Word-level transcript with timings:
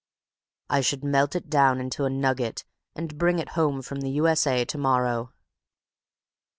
"I 0.67 0.81
should 0.81 1.03
melt 1.03 1.35
it 1.35 1.47
down 1.47 1.79
into 1.79 2.05
a 2.05 2.09
nugget, 2.09 2.65
and 2.95 3.19
bring 3.19 3.37
it 3.37 3.49
home 3.49 3.83
from 3.83 4.01
the 4.01 4.09
U.S.A. 4.09 4.65
to 4.65 4.77
morrow." 4.79 5.31